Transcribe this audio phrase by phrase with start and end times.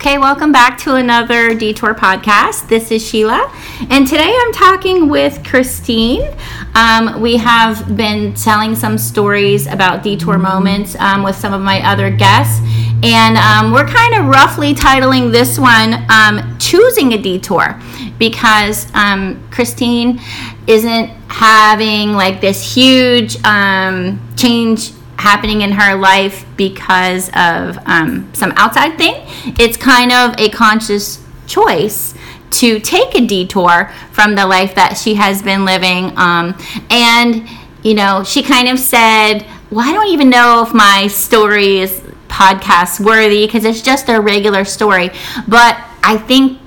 [0.00, 2.66] Okay, welcome back to another Detour podcast.
[2.68, 3.52] This is Sheila,
[3.90, 6.34] and today I'm talking with Kristine.
[6.74, 11.86] Um, we have been telling some stories about detour moments um, with some of my
[11.86, 12.62] other guests,
[13.02, 17.78] and um, we're kind of roughly titling this one um, Choosing a Detour
[18.18, 20.18] because um, Kristine
[20.66, 28.52] isn't having like this huge um, change happening in her life because of um, some
[28.56, 29.14] outside thing.
[29.58, 32.14] It's kind of a conscious choice
[32.52, 36.16] to take a detour from the life that she has been living.
[36.16, 36.56] Um,
[36.88, 37.48] and,
[37.82, 42.00] you know, she kind of said, Well, I don't even know if my story is
[42.28, 45.10] podcast worthy because it's just a regular story.
[45.46, 46.58] But I think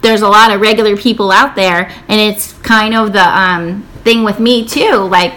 [0.00, 4.24] there's a lot of regular people out there, and it's kind of the um, thing
[4.24, 4.96] with me too.
[4.96, 5.34] Like,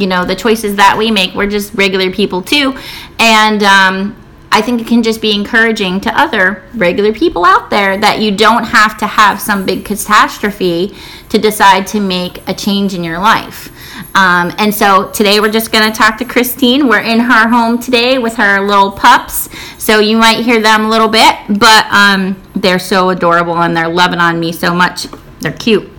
[0.00, 2.76] you know the choices that we make we're just regular people too.
[3.18, 7.98] And um, i think it can just be encouraging to other regular people out there
[7.98, 10.94] that you don't have to have some big catastrophe
[11.28, 13.70] to decide to make a change in your life.
[14.14, 16.88] Um, and so today we're just going to talk to kristine.
[16.88, 19.50] We're in her home today with her little pups.
[19.76, 23.88] So you might hear them a little bit but um, they're so adorable and they're
[23.88, 25.06] loving on me so much.
[25.40, 25.90] They're cute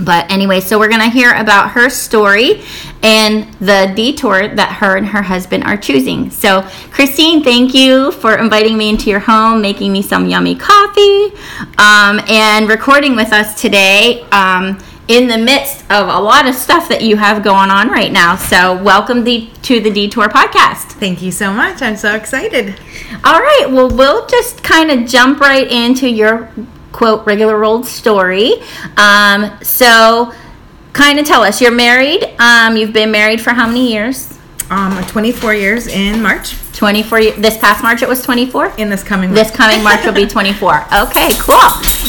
[0.00, 2.62] but anyway, so we're going to hear about her story
[3.02, 6.30] and the detour that her and her husband are choosing.
[6.30, 11.32] So, Kristine, thank you for inviting me into your home, making me some yummy coffee,
[11.78, 16.88] um, and recording with us today um, in the midst of a lot of stuff
[16.88, 18.36] that you have going on right now.
[18.36, 20.92] So, welcome the, to the Detour podcast.
[20.92, 21.80] Thank you so much.
[21.80, 22.78] I'm so excited.
[23.24, 26.50] All right, well, we'll just kind of jump right into your
[26.96, 28.54] quote regular old story.
[28.96, 30.32] Um, so,
[30.94, 32.24] kind of tell us you're married.
[32.38, 34.32] Um, you've been married for how many years?
[34.70, 36.56] Um, 24 years in March.
[36.72, 39.46] 24 this past March it was 24 in this coming March.
[39.46, 41.56] this coming March will be 24 okay cool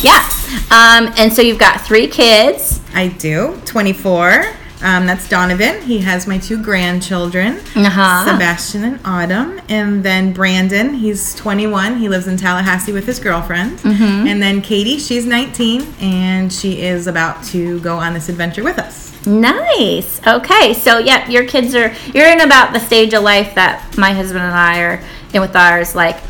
[0.01, 0.27] yeah
[0.71, 4.43] um, and so you've got three kids I do 24
[4.81, 5.81] um, that's Donovan.
[5.81, 8.31] He has my two grandchildren, uh-huh.
[8.31, 9.59] Sebastian and Autumn.
[9.69, 11.97] And then Brandon, he's 21.
[11.97, 13.79] He lives in Tallahassee with his girlfriend.
[13.79, 14.27] Mm-hmm.
[14.27, 18.77] And then Katie, she's 19, and she is about to go on this adventure with
[18.77, 19.07] us.
[19.25, 20.25] Nice.
[20.25, 20.73] Okay.
[20.73, 24.43] So, yeah, your kids are, you're in about the stage of life that my husband
[24.43, 25.95] and I are in with ours.
[25.95, 26.21] Like,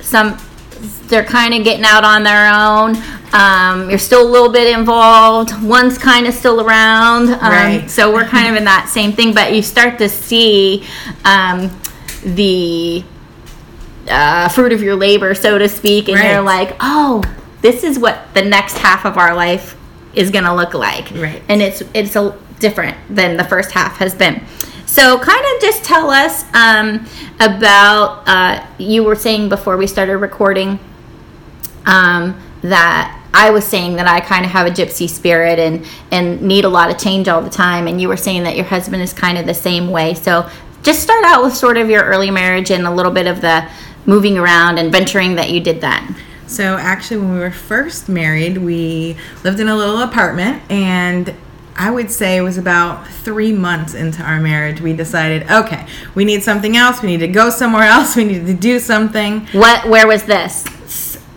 [0.00, 0.38] some
[1.08, 2.94] they're kind of getting out on their own.
[3.32, 5.62] Um, you're still a little bit involved.
[5.62, 7.28] One's kind of still around.
[7.28, 7.90] Um, right.
[7.90, 10.86] So we're kind of in that same thing, but you start to see
[11.24, 11.70] um,
[12.24, 13.04] the
[14.08, 16.32] uh, fruit of your labor, so to speak, and right.
[16.32, 17.22] you're like, oh,
[17.60, 19.76] this is what the next half of our life
[20.14, 21.10] is going to look like.
[21.10, 21.42] Right.
[21.48, 24.42] And it's it's a different than the first half has been.
[24.86, 27.06] So, kind of just tell us um,
[27.40, 30.78] about uh, you were saying before we started recording
[31.84, 36.40] um, that I was saying that I kind of have a gypsy spirit and and
[36.42, 39.02] need a lot of change all the time, and you were saying that your husband
[39.02, 40.14] is kind of the same way.
[40.14, 40.48] So,
[40.82, 43.68] just start out with sort of your early marriage and a little bit of the
[44.06, 46.08] moving around and venturing that you did that.
[46.46, 51.34] So, actually, when we were first married, we lived in a little apartment and
[51.76, 56.24] I would say it was about three months into our marriage, we decided, okay, we
[56.24, 57.02] need something else.
[57.02, 58.16] We need to go somewhere else.
[58.16, 59.46] We need to do something.
[59.52, 59.88] What?
[59.88, 60.64] Where was this?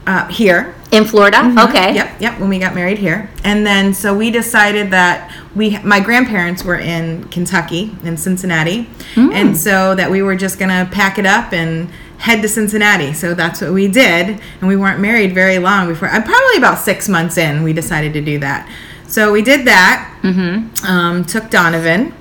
[0.08, 1.38] Uh, here in Florida.
[1.38, 1.70] Mm-hmm.
[1.70, 1.96] Okay.
[1.96, 2.40] Yep, yep.
[2.40, 6.78] When we got married here, and then so we decided that we, my grandparents were
[6.78, 9.34] in Kentucky, in Cincinnati, mm.
[9.34, 13.14] and so that we were just gonna pack it up and head to Cincinnati.
[13.14, 16.10] So that's what we did, and we weren't married very long before.
[16.10, 18.70] Uh, probably about six months in, we decided to do that.
[19.08, 20.20] So we did that.
[20.22, 20.86] Mm-hmm.
[20.86, 22.14] Um, took Donovan,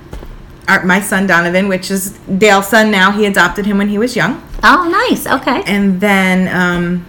[0.67, 3.11] our, my son Donovan, which is Dale's son now.
[3.11, 4.41] He adopted him when he was young.
[4.63, 5.27] Oh, nice.
[5.27, 5.63] Okay.
[5.65, 7.05] And then um,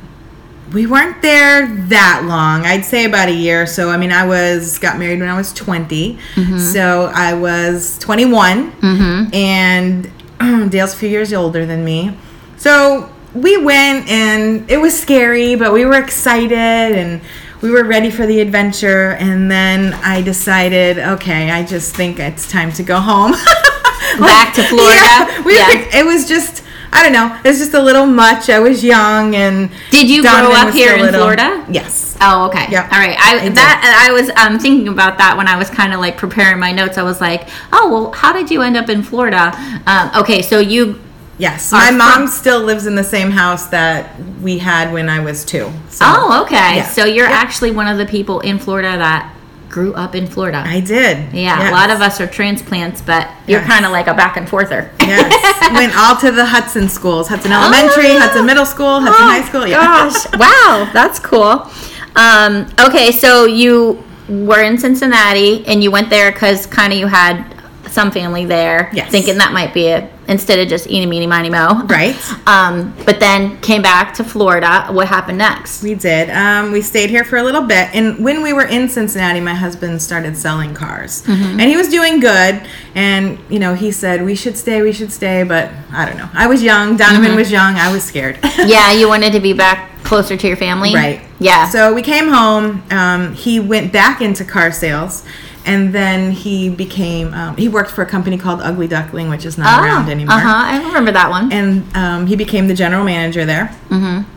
[0.73, 2.65] we weren't there that long.
[2.65, 3.67] I'd say about a year.
[3.67, 6.15] So I mean, I was got married when I was 20.
[6.15, 6.59] Mm-hmm.
[6.59, 9.35] So I was 21, mm-hmm.
[9.35, 10.11] and
[10.71, 12.17] Dale's a few years older than me.
[12.57, 17.21] So we went, and it was scary, but we were excited and
[17.63, 22.51] we were ready for the adventure, and then I decided, okay, I just think it's
[22.51, 23.33] time to go home.
[24.19, 25.01] Back to Florida.
[25.03, 26.01] Yeah, we yeah.
[26.01, 26.65] it was just.
[26.93, 27.41] I don't know.
[27.45, 28.51] It was just a little much.
[28.51, 29.71] I was young and.
[29.91, 31.21] Did you Donovan grow up here in little.
[31.21, 31.67] Florida?
[31.71, 32.17] Yes.
[32.21, 32.67] Oh, okay.
[32.71, 32.83] Yeah.
[32.85, 33.17] All right.
[33.19, 36.17] I, I that I was um, thinking about that when I was kind of like
[36.17, 36.99] preparing my notes.
[36.99, 39.53] I was like, oh well, how did you end up in Florida?
[39.87, 41.01] Um, okay, so you
[41.39, 45.45] Yes, my mom still lives in the same house that we had when I was
[45.45, 45.73] two.
[45.89, 46.77] So, oh, okay.
[46.77, 46.87] Yeah.
[46.87, 49.35] So you're actually one of the people in Florida that
[49.73, 50.63] grew up in Florida.
[50.65, 51.33] I did.
[51.33, 51.71] yeah, Yes.
[51.71, 53.69] a lot of us are transplants, but you're Yes.
[53.69, 54.91] kind of like a back and forther.
[55.01, 55.73] Yes.
[55.73, 58.21] Went all to the Hudson schools Hudson Elementary, Oh.
[58.21, 59.67] Hudson Middle School, Hudson Oh, High School.
[59.67, 59.81] Yeah.
[59.81, 61.67] Gosh, wow, that's cool.
[62.15, 67.07] Um, okay, so you were in Cincinnati and you went there because kind of you
[67.07, 67.43] had
[67.89, 69.11] some family there, Yes.
[69.11, 71.85] thinking that might be it instead of just eeny, meeny, miny, mo.
[71.87, 72.17] Right.
[72.45, 74.89] Um, but then came back to Florida.
[74.91, 75.83] What happened next?
[75.83, 76.29] We did.
[76.31, 79.55] Um, we stayed here for a little bit, and when we were in Cincinnati, my
[79.55, 81.61] husband started selling cars, Mm-hmm.
[81.61, 82.61] and he was doing good.
[82.95, 86.29] And you know, he said we should stay, we should stay, but I don't know.
[86.35, 86.97] I was young.
[86.97, 87.37] Donovan Mm-hmm.
[87.37, 87.75] was young.
[87.77, 88.39] I was scared.
[88.67, 91.23] yeah, you wanted to be back closer to your family, Right.
[91.39, 91.69] Yeah.
[91.71, 92.83] So we came home.
[92.91, 95.25] Um, he went back into car sales,
[95.65, 97.33] and then he became.
[97.35, 100.35] Um, he worked for a company called Ugly Duckling, which is not around anymore.
[100.37, 100.63] Uh huh.
[100.67, 101.53] I remember that one.
[101.53, 103.67] And um, he became the general manager there.
[103.89, 104.29] mm-hmm.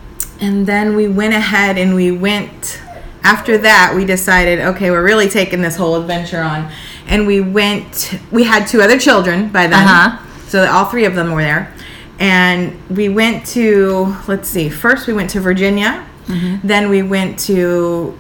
[0.44, 2.82] And then we went ahead and we went.
[3.24, 6.70] After that, we decided, okay, we're really taking this whole adventure on,
[7.08, 8.20] and we went.
[8.32, 10.46] We had two other children by then, Uh-huh.
[10.48, 11.74] so all three of them were there.
[12.20, 14.16] And we went to.
[14.28, 14.70] Let's see.
[14.70, 16.06] First, we went to Virginia.
[16.28, 16.68] Mm-hmm.
[16.68, 18.18] Then we went to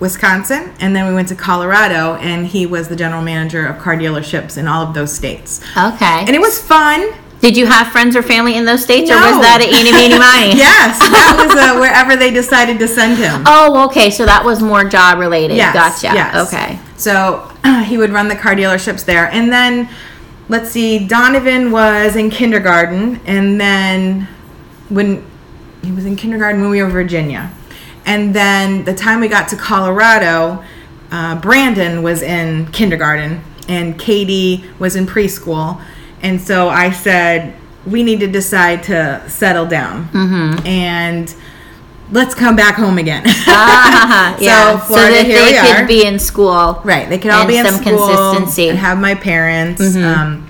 [0.00, 2.14] Wisconsin, and then we went to Colorado.
[2.16, 5.62] And he was the general manager of car dealerships in all of those states.
[5.76, 6.20] Okay.
[6.26, 7.14] And it was fun.
[7.40, 10.18] Did you have friends or family in those states, or was that a eeny, meeny,
[10.18, 10.58] miny?
[10.58, 13.44] Yes, that was uh, wherever they decided to send him.
[13.46, 14.10] Oh, okay.
[14.10, 15.56] So that was more job related.
[15.56, 16.14] Yes, Gotcha.
[16.14, 16.48] yes.
[16.48, 16.80] Okay.
[16.96, 17.52] So
[17.84, 19.26] he would run the car dealerships there.
[19.30, 19.88] And then,
[20.48, 23.20] let's see, Donovan was in kindergarten.
[23.26, 24.26] And then,
[24.88, 25.24] when
[25.84, 27.52] he was in kindergarten, when we were in Virginia.
[28.06, 30.64] And then, the time we got to Colorado,
[31.10, 35.80] uh, Brandon was in kindergarten and Katie was in preschool.
[36.22, 37.54] And so I said,
[37.86, 40.08] we need to decide to settle down.
[40.08, 40.66] Mm-hmm.
[40.66, 41.34] And
[42.10, 43.24] let's come back home again.
[43.48, 44.78] Ah, So, yeah.
[44.78, 45.86] Florida, that here they could are.
[45.86, 46.80] be in school.
[46.84, 47.08] Right.
[47.08, 48.62] They could all be in some school consistency.
[48.64, 48.70] Mm-hmm.
[48.70, 49.96] and have my parents.
[49.96, 50.48] Um,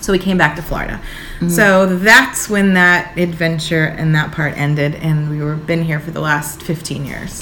[0.00, 1.00] so we came back to Florida.
[1.48, 6.10] So that's when that adventure and that part ended, and we were been here for
[6.10, 7.40] the last fifteen years.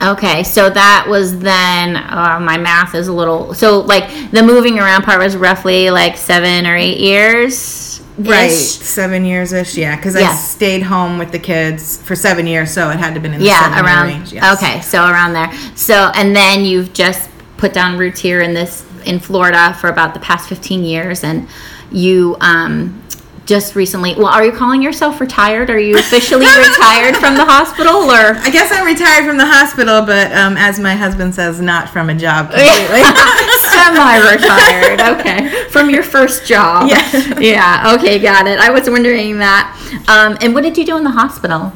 [0.00, 1.96] Okay, so that was then.
[1.96, 3.52] Uh, my math is a little.
[3.54, 8.00] So like the moving around part was roughly like seven or eight years.
[8.18, 9.76] Right, seven years ish.
[9.76, 13.20] Yeah, because I stayed home with the kids for seven years, so it had to
[13.20, 14.06] been in the Yeah, around.
[14.06, 14.32] range.
[14.32, 14.56] Yes.
[14.62, 15.50] Okay, so around there.
[15.74, 20.14] So and then you've just put down roots here in this in Florida for about
[20.14, 21.48] the past fifteen years, and
[21.90, 23.02] you um
[23.46, 24.14] just recently.
[24.14, 25.70] Well, are you calling yourself retired?
[25.70, 28.36] Are you officially retired from the hospital, or?
[28.38, 32.10] I guess I'm retired from the hospital, but um, as my husband says, not from
[32.10, 33.02] a job completely.
[33.72, 35.00] Semi-retired.
[35.00, 36.88] Okay, from your first job.
[36.88, 37.40] Yeah.
[37.40, 37.96] Yeah.
[37.98, 38.58] Okay, got it.
[38.58, 39.78] I was wondering that.
[40.08, 41.72] Um, and what did you do in the hospital?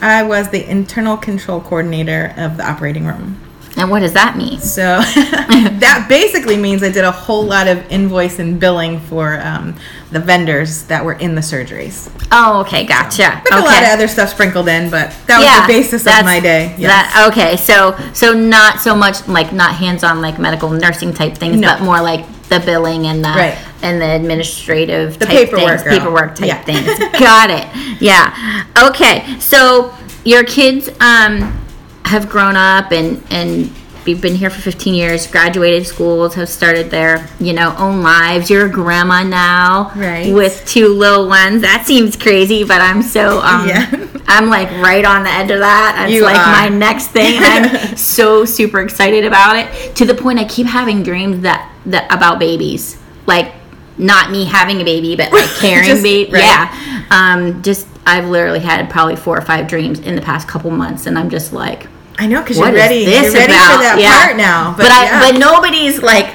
[0.00, 3.40] I was the internal control coordinator of the operating room.
[3.78, 4.58] And what does that mean?
[4.60, 9.76] So that basically means I did a whole lot of invoice and billing for um,
[10.10, 12.10] the vendors that were in the surgeries.
[12.32, 13.42] Oh, okay, gotcha.
[13.44, 13.62] With okay.
[13.62, 16.74] a lot of other stuff sprinkled in, but that was the basis of my day.
[16.78, 16.90] Yes.
[16.90, 21.56] That okay, so so not so much like not hands-on like medical nursing type things,
[21.58, 21.68] No.
[21.74, 23.58] but more like the billing and the Right.
[23.82, 25.98] and the administrative The type paperwork, things, girl.
[25.98, 26.62] paperwork type Yeah.
[26.62, 26.98] things.
[27.18, 27.66] Got it.
[28.00, 28.64] Yeah.
[28.88, 29.38] Okay.
[29.38, 29.92] So
[30.24, 31.52] your kids um
[32.06, 33.70] have grown up and and
[34.06, 38.48] we've been here for 15 years graduated schools have started their you know own lives
[38.48, 40.32] you're a grandma now Right.
[40.32, 43.90] with two little ones that seems crazy but i'm so um Yeah.
[44.28, 46.52] i'm like right on the edge of that that's You like are.
[46.52, 51.02] my next thing i'm so super excited about it to the point i keep having
[51.02, 52.96] dreams that that about babies
[53.26, 53.52] like
[53.98, 56.44] not me having a baby but like carrying Just- baby right.
[56.44, 60.70] yeah um just i've literally had probably four or five dreams in the past couple
[60.70, 63.04] months and i'm just like I know because you're ready.
[63.04, 63.76] this you're ready about?
[63.76, 64.24] for that Yeah.
[64.24, 64.70] part now.
[64.76, 65.20] But, But, I, yeah.
[65.32, 66.32] but nobody's like,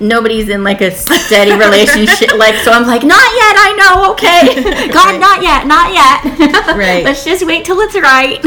[0.00, 2.34] nobody's in like a steady relationship.
[2.38, 3.54] like, so I'm like, not yet.
[3.58, 4.12] I know.
[4.12, 5.20] Okay, God, Right.
[5.20, 5.66] not yet.
[5.66, 6.76] Not yet.
[6.76, 7.04] Right.
[7.04, 8.40] Let's just wait till it's right.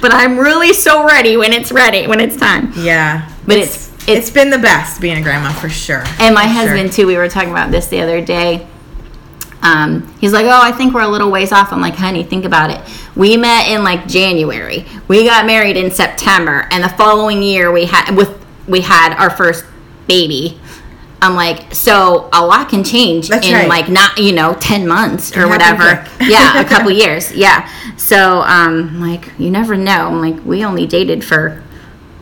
[0.00, 2.72] but I'm really so ready when it's ready when it's time.
[2.76, 6.02] yeah, But it's it's it's been the best being a grandma for sure.
[6.18, 6.68] and my For sure.
[6.68, 7.06] husband too.
[7.06, 8.66] We were talking about this the other day.
[9.62, 12.44] Um, he's like, "Oh, I think we're a little ways off." I'm like, "Honey, think
[12.44, 12.80] about it.
[13.16, 14.86] We met in like January.
[15.08, 18.30] We got married in September, and the following year we had with
[18.66, 19.64] we had our first
[20.06, 20.58] baby."
[21.24, 23.68] I'm like, so a lot can change That's in right.
[23.68, 26.04] like not you know ten months or whatever.
[26.20, 27.30] yeah, a couple years.
[27.32, 27.68] Yeah.
[27.96, 30.08] So um, like you never know.
[30.08, 31.62] I'm like, we only dated for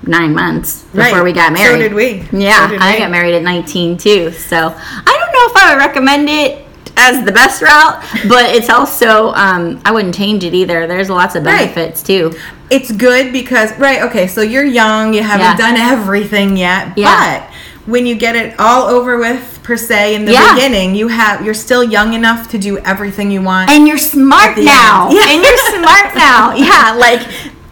[0.02, 1.24] nine months before Right.
[1.24, 1.76] we got married.
[1.76, 2.26] So did we.
[2.38, 2.98] Yeah, So did I we.
[2.98, 4.32] got married at 19 too.
[4.32, 6.66] So I don't know if I would recommend it
[7.00, 10.86] as the best route, but it's also um, I wouldn't change it either.
[10.86, 11.72] There's lots of Right.
[11.74, 12.32] benefits too.
[12.70, 15.56] it's good because right okay so you're young you haven't Yeah.
[15.56, 17.40] done everything yet Yeah.
[17.40, 17.50] but
[17.92, 20.54] when you get it all over with per se in the Yeah.
[20.54, 23.70] beginning, you have you're still young enough to do everything you want.
[23.70, 25.08] and you're smart now.
[25.18, 25.30] Yeah.
[25.32, 26.54] And you're smart now.
[26.54, 27.22] Yeah, like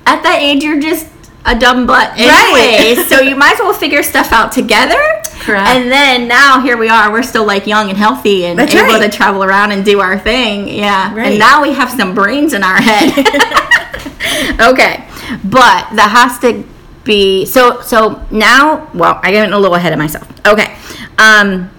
[0.07, 1.07] at that age, you're just
[1.45, 2.97] a dumb butt anyway.
[2.97, 3.07] Right.
[3.09, 5.01] so you might as well figure stuff out together.
[5.49, 5.67] Correct.
[5.67, 7.11] And then now here we are.
[7.11, 9.11] We're still like young and healthy and That's able right.
[9.11, 10.69] to travel around and do our thing.
[10.69, 11.15] Yeah.
[11.15, 11.29] Right.
[11.29, 13.09] And now we have some brains in our head.
[14.61, 15.09] okay.
[15.45, 16.69] But that has to
[17.03, 20.31] be so so now well, I get a little ahead of myself.
[20.47, 20.77] Okay.
[21.17, 21.71] Um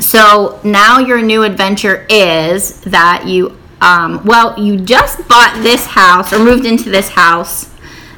[0.00, 6.32] so now your new adventure is that you um well, you just bought this house
[6.32, 7.70] or moved into this house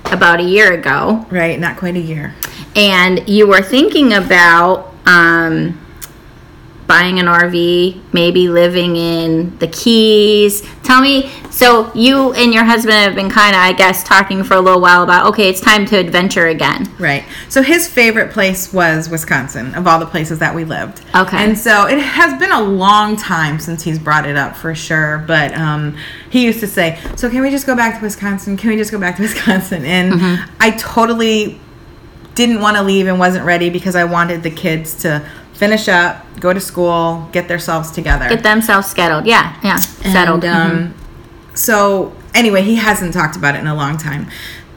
[0.06, 2.34] about a year ago right, not quite a year.
[2.76, 5.80] And you were thinking about um,
[6.86, 10.62] buying an RV, maybe living in the Keys.
[10.84, 14.54] Tell me, so you and your husband have been kind of, I guess, talking for
[14.54, 16.88] a little while about okay, it's time to adventure again.
[16.98, 17.24] Right.
[17.48, 21.00] So his favorite place was Wisconsin, of all the places that we lived.
[21.14, 21.38] Okay.
[21.38, 25.24] And so it has been a long time since he's brought it up for sure.
[25.26, 25.96] But um,
[26.30, 28.56] he used to say, So can we just go back to Wisconsin?
[28.56, 29.84] Can we just go back to Wisconsin?
[29.84, 30.56] And Mm-hmm.
[30.60, 31.58] I totally
[32.36, 36.24] didn't want to leave and wasn't ready because I wanted the kids to finish up,
[36.38, 38.28] go to school, get themselves together.
[38.28, 39.26] Get themselves settled.
[39.26, 40.44] Yeah, yeah, settled.
[40.44, 40.94] And, um,
[41.54, 44.28] So anyway, he hasn't talked about it in a long time,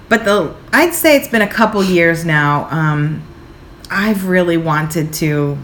[0.08, 2.68] but the I'd say it's been a couple years now.
[2.72, 3.22] Um,
[3.92, 5.58] I've really wanted to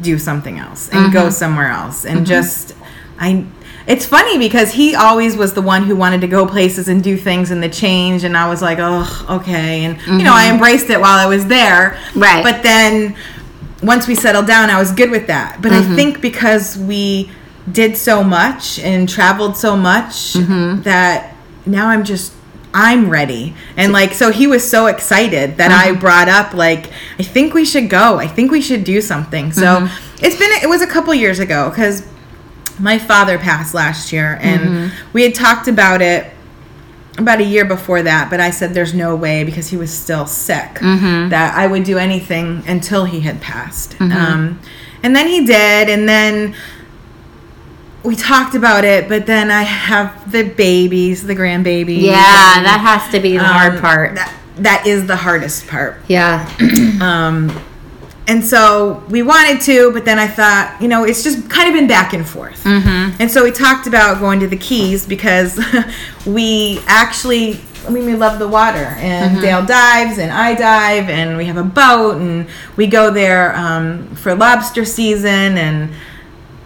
[0.00, 2.74] do something else and go somewhere else and just
[3.18, 3.44] I.
[3.90, 7.16] It's funny because he always was the one who wanted to go places and do
[7.16, 10.54] things and the change, and I was like, oh, okay, and you know, I mm-hmm.
[10.54, 12.42] embraced it while I was there, Right.
[12.42, 13.16] But then
[13.82, 15.60] once we settled down, I was good with that.
[15.60, 15.96] But I mm-hmm.
[15.96, 17.30] think because we
[17.70, 20.82] did so much and traveled so much mm-hmm.
[20.82, 21.34] that
[21.66, 22.32] now I'm just
[22.72, 23.54] I'm ready.
[23.76, 27.64] And like so he was so excited that I brought up like I think we
[27.64, 28.18] should go.
[28.18, 29.52] I think we should do something.
[29.52, 29.88] So
[30.20, 32.06] it's been it was a couple years ago cuz
[32.80, 36.32] my father passed last year and we had talked about it
[37.18, 40.26] about a year before that, but I said there's no way because he was still
[40.26, 44.00] sick that I would do anything until he had passed.
[44.00, 44.60] Um,
[45.02, 46.54] and then he did, and then
[48.02, 52.02] we talked about it, but then I have the babies, the grandbabies.
[52.02, 54.14] yeah, and, that has to be the hard um, part.
[54.14, 56.00] That, that is the hardest part.
[56.08, 56.48] yeah.
[57.00, 57.48] Um,
[58.30, 61.74] and so we wanted to, but then I thought, you know, it's just kind of
[61.74, 62.62] been back and forth.
[62.64, 63.20] Mm-hmm.
[63.20, 65.58] And so we talked about going to the Keys because
[66.26, 68.86] we actually, I mean, we love the water.
[68.98, 72.46] And Dale dives, and I dive, and we have a boat, and
[72.76, 75.58] we go there um, for lobster season.
[75.58, 75.90] And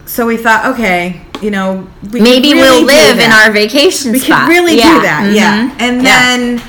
[0.05, 4.13] so we thought, okay, you know, we Maybe really we'll live in our vacation spot.
[4.13, 4.47] we spot.
[4.47, 4.95] could really Yeah.
[4.97, 5.81] do that yeah Mhm.
[5.81, 6.11] and Yeah.
[6.21, 6.63] then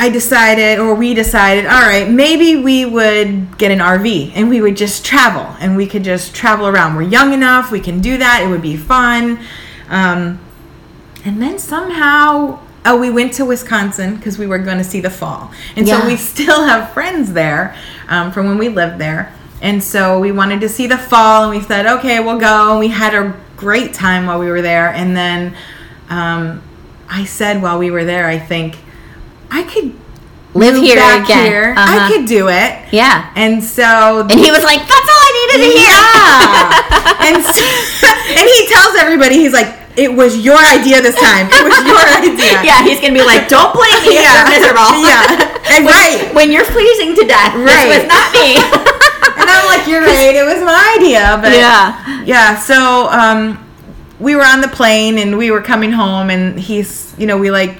[0.00, 4.60] i decided or we decided all right maybe we would get an rv and we
[4.62, 6.96] would just travel and we could just travel around.
[6.96, 9.38] We're young enough we can do that it would be fun.
[9.88, 10.40] Um,
[11.26, 15.10] and then somehow oh we went to wisconsin because we were going to see the
[15.10, 15.52] fall.
[15.76, 16.00] And Yeah.
[16.00, 17.76] so we still have friends there
[18.08, 19.34] um, from when we lived there.
[19.60, 22.70] And so we wanted to see the fall and we said okay we'll go.
[22.70, 24.88] And we had a great time while we were there.
[24.88, 25.54] And then
[26.08, 26.62] um,
[27.08, 28.76] i said while we were there i think
[29.50, 29.94] i could
[30.52, 31.46] Live here back again.
[31.46, 31.86] here Uh-huh.
[31.86, 33.30] i could do it Yeah.
[33.36, 37.24] and so And he was like, "That's all I needed to hear." yeah.
[37.30, 37.62] and, so,
[38.34, 41.46] and he tells everybody, he's like, it was your idea this time.
[41.54, 42.66] It was your idea.
[42.66, 44.42] yeah, he's gonna be like, "Don't blame me Yeah.
[44.42, 45.58] you're miserable." Yeah.
[45.70, 46.34] And right.
[46.34, 47.54] when you're freezing to death.
[47.54, 47.86] Right.
[47.86, 48.56] This was not me.
[49.38, 50.34] And I'm like, you're right.
[50.34, 51.38] It was my idea.
[51.40, 52.24] But yeah.
[52.24, 52.58] yeah.
[52.58, 53.64] So um,
[54.18, 57.50] we were on the plane and we were coming home, and he's, you know, we
[57.52, 57.76] like,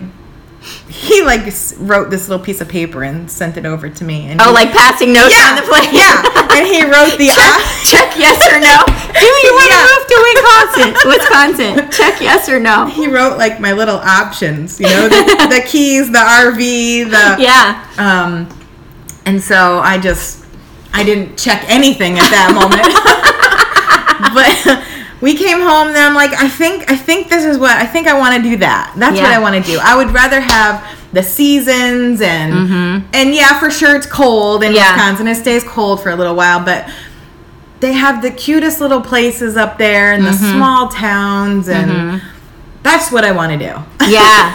[0.88, 1.40] he like
[1.79, 4.26] wrote this little piece of paper and sent it over to me.
[4.26, 5.88] And Oh, he- like passing notes yeah, on the plane.
[5.95, 6.23] yeah.
[6.52, 8.76] And he wrote the check, check yes or no.
[9.21, 9.81] Do you want Yeah.
[9.81, 10.95] to move to Wisconsin?
[11.09, 11.90] Wisconsin.
[11.90, 12.87] Check yes or no.
[12.87, 16.57] he wrote like my little options, you know, the, the keys, the RV,
[17.11, 17.87] the Yeah.
[17.97, 18.49] Um,
[19.26, 20.45] and so I just
[20.93, 22.83] I didn't check anything at that moment.
[24.35, 24.85] but
[25.21, 28.07] we came home and I'm like, I think I think this is what I think
[28.07, 28.95] I want to do that.
[28.97, 29.79] That's what I want to do.
[29.83, 32.53] I would rather have the seasons and
[33.12, 34.77] and yeah, for sure it's cold in Mm-hmm.
[34.77, 34.93] Yeah.
[34.95, 35.29] Wisconsin.
[35.29, 36.89] It stays cold for a little while, but
[37.81, 40.57] they have the cutest little places up there and the Mm-hmm.
[40.57, 42.23] small towns and
[42.83, 43.75] that's what I want to do.
[44.11, 44.53] yeah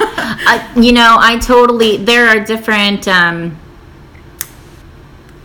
[0.47, 3.55] I, you know i totally there are different um,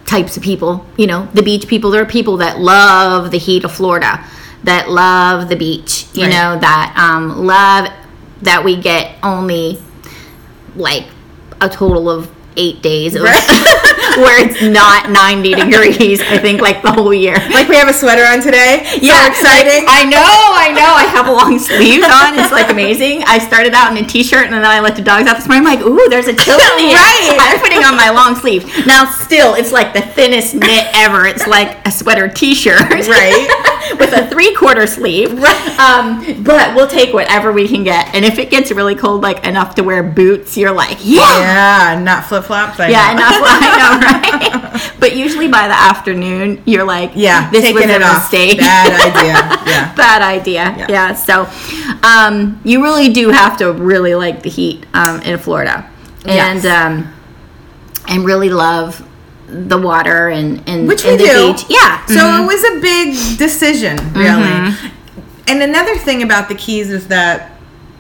[0.07, 3.63] types of people you know the beach people there are people that love the heat
[3.65, 4.25] of florida
[4.65, 6.31] that love the beach you Right.
[6.31, 7.89] know that um, love
[8.43, 9.81] that we get only
[10.77, 11.07] like
[11.61, 13.35] a total of eight days of, Right.
[14.23, 16.21] where it's not 90 degrees.
[16.21, 17.37] I think like the whole year.
[17.51, 18.85] Like we have a sweater on today.
[19.01, 19.87] Yeah, so exciting.
[19.87, 20.19] like, I know,
[20.57, 20.91] I know.
[20.95, 22.39] I have a long sleeves on.
[22.39, 23.23] It's like amazing.
[23.27, 25.67] I started out in a t-shirt and then I let the dogs out this morning.
[25.67, 26.99] I'm like, ooh, there's a chill in the air.
[27.11, 27.55] Right.
[27.55, 28.65] I'm putting on my long sleeve.
[28.87, 31.27] Now, still, it's like the thinnest knit ever.
[31.27, 33.49] It's like a sweater t-shirt, Right.
[33.99, 35.33] with a three-quarter sleeve.
[35.41, 35.79] Right.
[35.79, 38.15] Um, but we'll take whatever we can get.
[38.15, 41.95] And if it gets really cold, like enough to wear boots, you're like, yeah.
[41.95, 42.79] yeah, not flip flops.
[42.79, 43.33] Yeah, enough.
[43.35, 44.93] I know, right?
[44.99, 48.59] But usually by the afternoon, you're like, Yeah, this was a mistake.
[48.59, 49.57] Bad idea.
[49.71, 49.95] Yeah.
[49.95, 50.75] Bad idea.
[50.79, 50.87] Yeah.
[50.89, 51.15] Yeah.
[51.15, 51.49] So,
[52.03, 55.89] um, you really do have to really like the heat um, in Florida,
[56.25, 56.67] and Yes.
[56.67, 57.13] um,
[58.09, 59.07] and really love
[59.47, 61.53] the water and and, Which and we the do.
[61.53, 61.67] beach.
[61.69, 62.05] Yeah.
[62.07, 62.43] So Mhm.
[62.43, 64.43] it was a big decision, really.
[64.43, 64.87] Mm-hmm.
[65.49, 67.50] And another thing about the Keys is that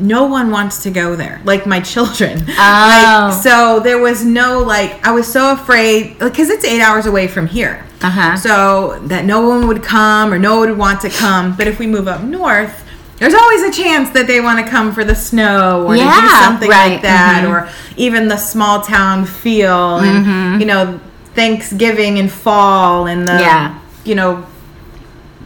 [0.00, 2.44] no one wants to go there, like my children.
[2.50, 3.30] Oh.
[3.32, 7.28] Like, so there was no like I was so afraid because it's eight hours away
[7.28, 7.84] from here.
[8.02, 8.36] Uh-huh.
[8.36, 11.54] So that no one would come or no one would want to come.
[11.56, 12.86] But if we move up north.
[13.18, 16.28] There's always a chance that they want to come for the snow or to do
[16.42, 17.50] something right, like that, mhm.
[17.50, 20.60] or even the small town feel, and Mm-hmm.
[20.60, 20.98] you know
[21.34, 23.78] Thanksgiving and fall, and the Yeah.
[24.04, 24.46] you know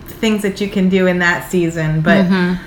[0.07, 2.63] things that you can do in that season but Mm-hmm.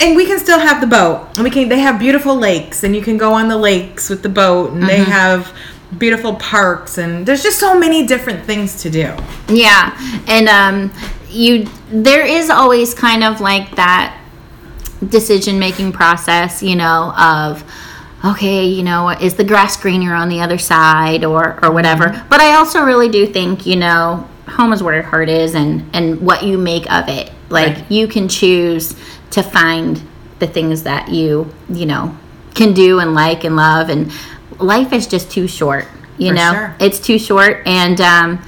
[0.00, 2.94] And we can still have the boat and we can they have beautiful lakes and
[2.94, 4.86] you can go on the lakes with the boat and Mm-hmm.
[4.88, 5.52] they have
[5.98, 9.14] beautiful parks and there's just so many different things to do
[9.48, 10.92] Yeah, and um,
[11.30, 14.18] you there is always kind of like that
[15.08, 17.62] decision making process, you know, of
[18.24, 22.24] okay, you know, is the grass greener on the other side or or whatever.
[22.28, 25.88] But I also really do think, you know, home is where your heart is and
[25.94, 27.30] and what you make of it.
[27.48, 27.90] Like Right.
[27.90, 28.94] you can choose
[29.30, 30.02] to find
[30.38, 32.16] the things that you, you know,
[32.54, 34.12] can do and like and love and
[34.58, 35.86] life is just too short,
[36.18, 36.52] you For know.
[36.52, 36.76] sure.
[36.80, 38.42] It's too short and um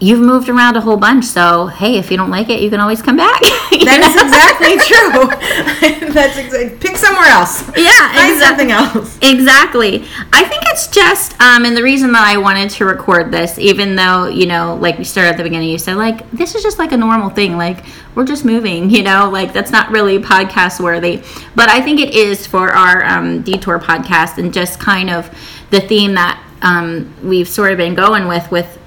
[0.00, 2.80] you've moved around a whole bunch, so hey, if you don't like it, you can
[2.80, 3.40] always come back.
[3.80, 8.68] That is exactly true that's exactly pick somewhere else Yeah, find exactly.
[8.68, 10.04] something else Exactly.
[10.32, 13.96] I think it's just, um, and the reason that I wanted to record this, even
[13.96, 16.78] though, you know, like we started at the beginning, you said, like, this is just
[16.78, 17.56] like a normal thing.
[17.56, 21.22] Like, we're just moving, you know, like that's not really podcast worthy.
[21.54, 25.30] But I think it is for our um, Detour podcast and just kind of
[25.70, 28.78] the theme that um, we've sort of been going with, with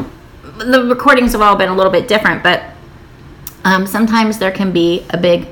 [0.66, 2.64] the recordings have all been a little bit different, but
[3.64, 5.48] um, sometimes there can be a big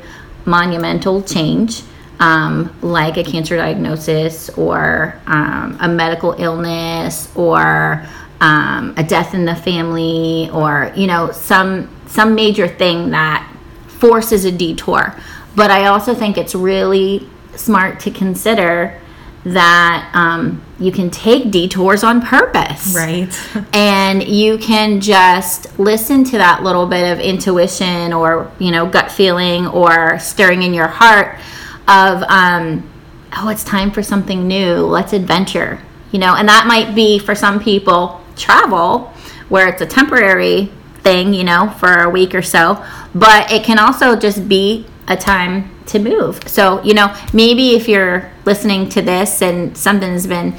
[0.45, 1.84] monumental change,
[2.19, 8.06] um, like a cancer diagnosis or um, a medical illness or
[8.41, 13.47] um, a death in the family or you know some some major thing that
[13.88, 15.15] forces a detour.
[15.56, 19.00] But I also think it's really smart to consider
[19.43, 22.93] that um, you can take detours on purpose.
[22.95, 23.29] Right.
[23.73, 29.11] And you can just listen to that little bit of intuition or you know gut
[29.11, 31.39] feeling or stirring in your heart
[31.87, 32.89] of um,
[33.37, 34.77] oh it's time for something new.
[34.77, 35.79] Let's adventure.
[36.11, 39.13] You know and that might be for some people travel
[39.49, 40.71] where it's a temporary
[41.03, 45.17] thing you know for a week or so but it can also just be a
[45.17, 50.55] time to move so you know maybe if you're listening to this and something's been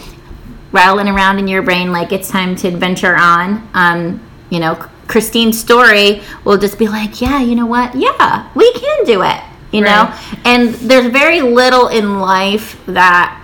[0.73, 3.69] rattling around in your brain like it's time to adventure on.
[3.75, 4.75] Um, you know,
[5.07, 7.95] Kristine's story will just be like, yeah, you know what?
[7.95, 9.41] Yeah, we can do it.
[9.71, 13.43] You know, and there's very little in life that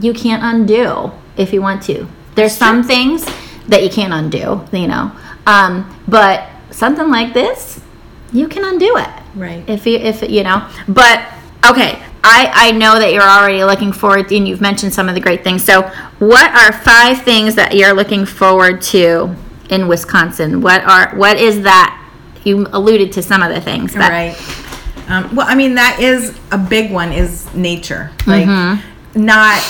[0.00, 2.06] you can't undo if you want to.
[2.36, 3.24] There's some things
[3.66, 5.10] that you can't undo, you know,
[5.44, 7.80] um, but something like this,
[8.32, 9.62] you can undo it right.
[9.68, 11.20] If you if you know but
[11.68, 15.20] okay i i know that you're already looking forward and you've mentioned some of the
[15.20, 15.62] great things.
[15.64, 15.82] So
[16.18, 19.34] what are five things that you're looking forward to
[19.70, 20.60] in wisconsin?
[20.60, 22.02] What are what is that
[22.44, 24.36] you alluded to some of the things that right.
[25.08, 28.10] Um, well i mean that is a big one is nature.
[28.26, 29.24] Like Mm-hmm.
[29.24, 29.62] not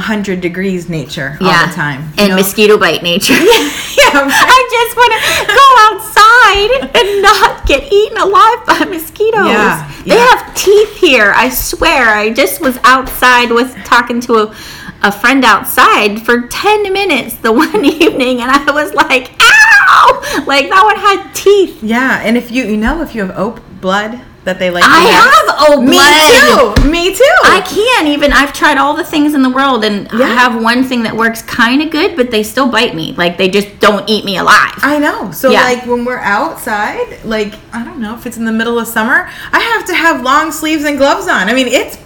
[0.00, 2.36] hundred degrees nature all the time and know?
[2.36, 3.34] mosquito bite nature.
[3.34, 3.40] Yeah,
[4.24, 5.20] i just want to
[5.52, 9.46] go outside and not get eaten alive by mosquitoes.
[9.46, 10.36] Yeah, they yeah.
[10.36, 12.08] have teeth here i swear.
[12.08, 14.56] I just was outside with talking to a,
[15.02, 20.42] a friend outside for 10 minutes the one evening and i was like ow!
[20.46, 21.82] Like that one had teeth.
[21.82, 24.84] Yeah, and if you you know if you have oat blood that they like.
[24.84, 26.90] i have old Me too.
[26.90, 27.36] Me too.
[27.44, 28.32] I can't even.
[28.32, 31.42] I've tried all the things in the world, and I have one thing that works
[31.42, 33.12] kind of good, but they still bite me.
[33.14, 34.74] Like they just don't eat me alive.
[34.78, 35.30] I know.
[35.30, 35.62] So Yeah.
[35.62, 39.28] like when we're outside, like I don't know if it's in the middle of summer,
[39.52, 41.48] I have to have long sleeves and gloves on.
[41.48, 41.96] I mean, it's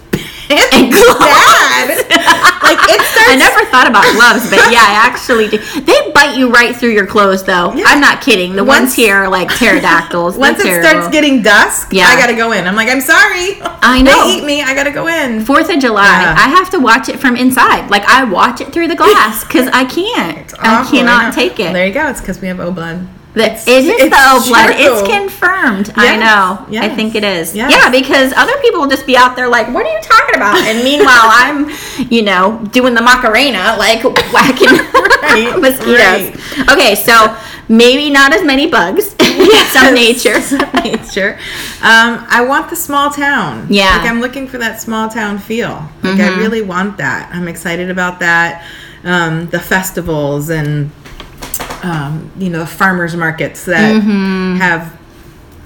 [0.49, 1.19] And gloves.
[1.19, 2.07] bad.
[2.63, 3.29] like it starts.
[3.29, 5.57] I never thought about gloves, but yeah, I actually do.
[5.81, 7.73] They bite you right through your clothes, though.
[7.73, 7.85] Yeah.
[7.87, 8.55] I'm not kidding.
[8.55, 10.35] The Once- ones here are like pterodactyls.
[10.35, 12.05] They're Once it starts getting dusk, Yeah.
[12.07, 12.65] I gotta go in.
[12.67, 13.59] I'm like, I'm sorry.
[13.61, 14.27] I know.
[14.27, 14.61] They eat me.
[14.61, 15.43] I gotta go in.
[15.45, 16.35] Fourth of July, Yeah.
[16.37, 17.89] I have to watch it from inside.
[17.89, 20.53] Like I watch it through the glass because I can't.
[20.59, 21.31] I cannot know.
[21.31, 21.73] take it.
[21.73, 22.07] There you go.
[22.07, 23.07] It's because we have O blood.
[23.37, 24.69] The, It's- it is the O blood.
[24.85, 25.93] It's confirmed.
[25.95, 26.79] I Yes, know.
[26.85, 27.55] I think it is.
[27.55, 27.69] yes.
[27.71, 30.57] Yeah, because other people will just be out there like, "What are you talking about?"
[30.67, 31.69] And meanwhile, I'm,
[32.09, 32.43] you know,
[32.77, 34.01] doing the Macarena, like
[34.35, 34.73] whacking
[35.61, 35.95] mosquitoes.
[35.99, 36.35] right.
[36.73, 37.13] Okay, so
[37.69, 39.15] maybe not as many bugs.
[39.71, 40.39] Some nature.
[40.41, 41.37] Some nature.
[41.83, 43.67] Um, I want the small town.
[43.69, 43.97] Yeah.
[43.97, 45.73] Like I'm looking for that small town feel.
[46.03, 46.39] Like Mm-hmm.
[46.39, 47.29] I really want that.
[47.33, 48.65] I'm excited about that.
[49.03, 50.89] Um, the festivals and
[51.83, 54.57] um, you know the farmers markets that Mm-hmm.
[54.57, 54.95] have.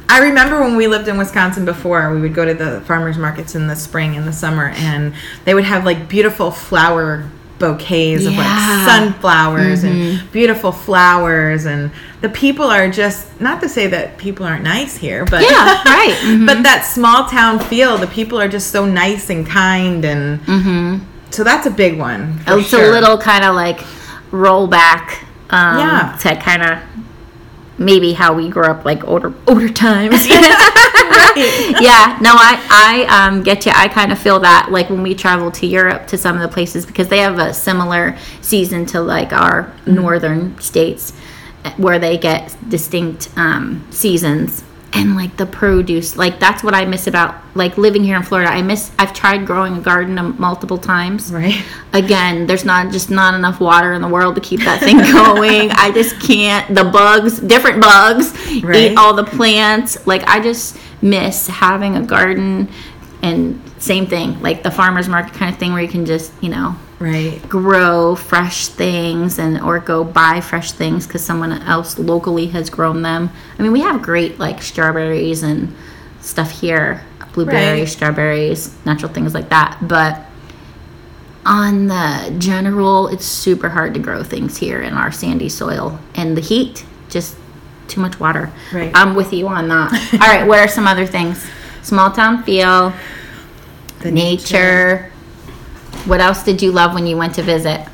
[0.10, 3.56] I remember when we lived in Wisconsin before, we would go to the farmers markets
[3.56, 5.14] in the spring and the summer, and
[5.46, 12.28] they would have like beautiful flower bouquets of like sunflowers and beautiful flowers, and the
[12.28, 16.16] people are just not to say that people aren't nice here, but Yeah, right.
[16.24, 16.46] Mhm.
[16.46, 21.44] but that small town feel, the people are just so nice and kind, and so
[21.46, 22.38] that's a big one.
[22.48, 22.90] it's sure.
[22.90, 23.80] a little kind of like
[24.32, 26.18] rollback um, Yeah.
[26.22, 26.80] to kind of
[27.78, 33.66] maybe how we grew up like older older times yeah no i i um, get
[33.66, 36.42] you i kind of feel that like when we travel to europe to some of
[36.42, 39.96] the places because they have a similar season to like our Mm-hmm.
[39.96, 41.14] northern states
[41.66, 46.18] eh, where they get distinct um, seasons and like the produce.
[46.18, 48.50] Like that's what i miss about like living here in florida.
[48.52, 51.32] I miss i've tried growing a garden multiple times.
[51.32, 51.64] Right.
[51.94, 55.72] again there's not just not enough water in the world to keep that thing going.
[55.72, 56.74] I just can't.
[56.76, 58.92] The bugs different bugs Right.
[58.92, 60.06] eat all the plants.
[60.06, 62.70] Like i just miss having a garden
[63.24, 66.50] and same thing like the farmers market kind of thing where you can just you
[66.50, 67.42] know Right.
[67.50, 73.02] grow fresh things and or go buy fresh things because someone else locally has grown
[73.02, 75.76] them i mean we have great like strawberries and
[76.22, 77.88] stuff here blueberries Right.
[77.90, 80.20] strawberries natural things like that but
[81.46, 86.38] on the general it's super hard to grow things here in our sandy soil and
[86.38, 87.36] the heat just
[87.88, 88.92] too much water Right.
[88.94, 91.44] i'm with you on that all right what are some other things
[91.82, 92.94] small town feel
[94.02, 95.11] The nature.
[96.06, 97.86] What else did you love when you went to visit?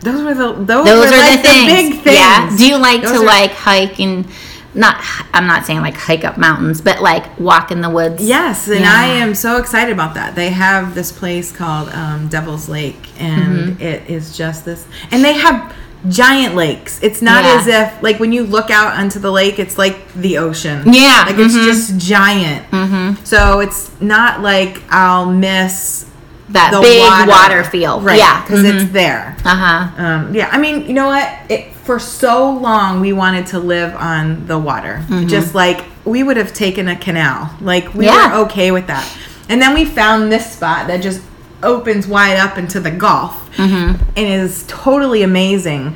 [0.00, 1.72] Those were the those, Those were are like the things.
[1.72, 2.16] big things.
[2.16, 2.56] Yeah.
[2.56, 4.26] Do you like Those to are- like hike and
[4.74, 4.96] not?
[5.34, 8.22] I'm not saying like hike up mountains, but like walk in the woods.
[8.22, 8.92] Yes, and Yeah.
[8.94, 10.34] I am so excited about that.
[10.34, 13.82] They have this place called um, Devil's Lake, and Mm-hmm.
[13.82, 14.86] it is just this.
[15.10, 15.74] And they have
[16.08, 16.98] giant lakes.
[17.02, 17.58] It's not Yeah.
[17.60, 20.82] as if like when you look out onto the lake, it's like the ocean.
[20.90, 21.64] Yeah, like it's mhm.
[21.64, 22.70] just giant.
[22.70, 23.22] Mm-hmm.
[23.24, 26.06] So it's not like I'll miss
[26.50, 28.00] That the big water, water, feel.
[28.00, 28.18] right?
[28.18, 28.42] Yeah.
[28.42, 28.92] because it's mm-hmm.
[28.92, 29.36] there.
[29.44, 30.02] Uh huh.
[30.04, 31.28] Um, yeah, I mean, you know what?
[31.48, 35.04] It, for so long, we wanted to live on the water.
[35.08, 35.28] Mm-hmm.
[35.28, 37.54] Just like we would have taken a canal.
[37.60, 38.36] Like we Yeah.
[38.38, 39.08] were okay with that.
[39.48, 41.20] And then we found this spot that just
[41.62, 44.02] opens wide up into the Gulf mm-hmm.
[44.16, 45.94] and is totally amazing.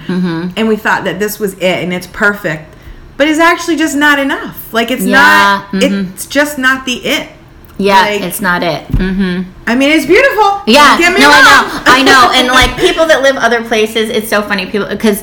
[0.57, 2.75] And we thought that this was it and it's perfect.
[3.17, 4.73] But it's actually just not enough.
[4.73, 5.83] Like it's Yeah, not.
[5.83, 7.31] It's just not the it.
[7.79, 8.87] Yeah, Like- it's not it.
[8.89, 9.51] Mm-hmm.
[9.67, 10.63] I mean, it's beautiful.
[10.67, 11.19] Yeah, no, wrong.
[11.19, 14.67] I know, I know, and like people that live other places, it's so funny.
[14.67, 15.23] People because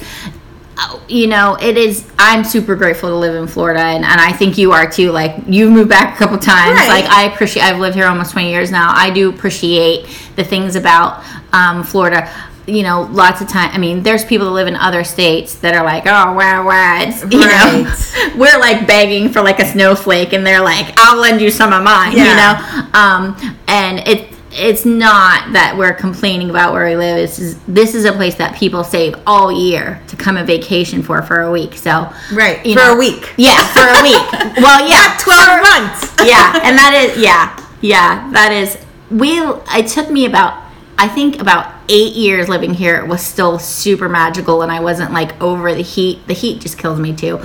[1.08, 2.10] you know it is.
[2.18, 5.12] I'm super grateful to live in Florida, and, and I think you are too.
[5.12, 6.76] Like you've moved back a couple times.
[6.78, 6.88] Right.
[7.04, 7.64] Like I appreciate.
[7.64, 8.92] I've lived here almost 20 years now.
[8.94, 12.30] I do appreciate the things about um, Florida.
[12.68, 13.72] You know, lots of time.
[13.74, 17.00] I mean, there's people that live in other states that are like, oh, wow, wow.
[17.02, 17.84] It's, you Right.
[17.84, 21.74] know, we're like begging for like a snowflake, and they're like, I'll lend you some
[21.74, 22.12] of mine.
[22.14, 27.16] You know, um, and it it's not that we're complaining about where we live.
[27.16, 31.02] This is this is a place that people save all year to come and vacation
[31.02, 31.74] for for a week.
[31.76, 33.34] So Right, for know- a week.
[33.38, 34.58] Yeah, for a week.
[34.62, 36.14] well, yeah, 12 months.
[36.26, 38.78] yeah, and that is yeah, yeah, that is.
[39.10, 40.62] We it took me about
[40.98, 42.96] I think about eight years living here.
[42.96, 46.26] It was still super magical, and I wasn't like over the heat.
[46.26, 47.38] The heat just kills me too.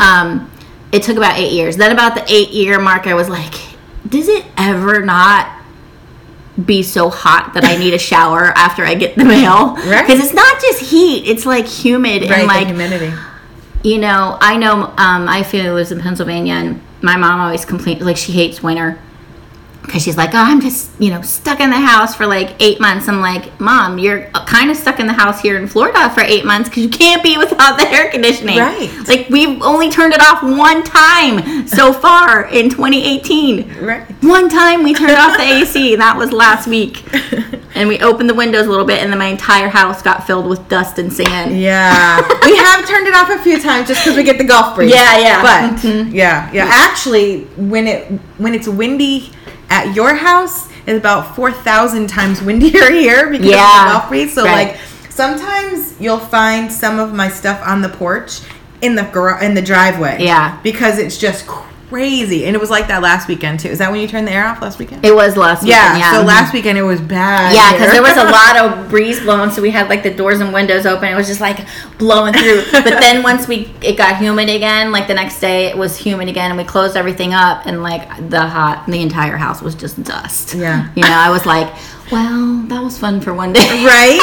[0.00, 0.50] Um,
[0.90, 1.76] it took about eight years.
[1.76, 3.54] Then about the eight year mark, I was like,
[4.08, 5.56] does it ever not?
[6.66, 9.76] be so hot that I need a shower after I get the mail.
[9.76, 10.06] Right.
[10.06, 13.14] Because it's not just heat, it's like humid Right, and like humidity.
[13.82, 18.02] you know, I know um, my family lives in Pennsylvania, and my mom always complains
[18.02, 18.98] like she hates winter
[19.90, 22.80] because she's like, oh, I'm just you know stuck in the house for like eight
[22.80, 23.08] months.
[23.08, 26.44] I'm like, Mom, you're kind of stuck in the house here in Florida for eight
[26.44, 28.58] months because you can't be without the air conditioning.
[28.58, 28.88] Right.
[29.08, 33.78] Like we've only turned it off one time so far in 2018.
[33.80, 34.06] Right.
[34.22, 37.04] One time we turned off the AC, that was last week.
[37.74, 40.46] and we opened the windows a little bit, and then my entire house got filled
[40.46, 41.58] with dust and sand.
[41.58, 44.76] Yeah, we have turned it off a few times just because we get the Gulf
[44.76, 44.92] breeze.
[44.92, 45.42] Yeah, yeah.
[45.42, 46.12] But Mhm.
[46.12, 46.66] yeah, yeah.
[46.68, 48.06] Actually, when it
[48.38, 49.32] when it's windy
[49.70, 54.08] at your house, it's about four thousand times windier here because of Yeah, the Gulf
[54.08, 54.34] breeze.
[54.34, 54.68] So right.
[54.74, 54.80] like
[55.10, 58.40] sometimes you'll find some of my stuff on the porch
[58.82, 60.18] in the gar- in the driveway.
[60.20, 60.60] Yeah.
[60.62, 61.46] because it's just
[61.90, 63.68] crazy, and it was like that last weekend too.
[63.68, 65.04] Is that when you turned the air off last weekend?
[65.04, 65.98] It was last yeah, weekend.
[65.98, 66.12] Yeah.
[66.12, 66.56] So last mm-hmm.
[66.56, 67.52] weekend it was bad.
[67.52, 70.40] Yeah, because there was a lot of breeze blowing, so we had like the doors
[70.40, 71.08] and windows open.
[71.08, 71.66] It was just like
[71.98, 72.62] blowing through.
[72.70, 76.28] but then once we it got humid again, like the next day it was humid
[76.28, 80.02] again, and we closed everything up, and like the hot, the entire house was just
[80.02, 80.54] dust.
[80.54, 80.88] Yeah.
[80.94, 81.74] you know, I was like,
[82.10, 83.60] well, that was fun for one day.
[83.84, 84.18] right.